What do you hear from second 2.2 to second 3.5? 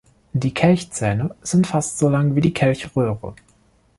wie die Kelchröhre.